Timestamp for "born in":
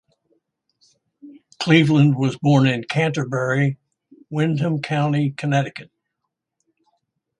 2.35-2.83